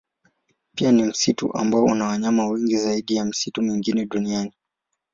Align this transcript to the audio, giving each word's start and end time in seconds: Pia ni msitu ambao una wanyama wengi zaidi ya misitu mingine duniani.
Pia 0.75 0.91
ni 0.91 1.03
msitu 1.03 1.53
ambao 1.53 1.83
una 1.85 2.05
wanyama 2.05 2.47
wengi 2.47 2.77
zaidi 2.77 3.15
ya 3.15 3.25
misitu 3.25 3.61
mingine 3.61 4.05
duniani. 4.05 4.53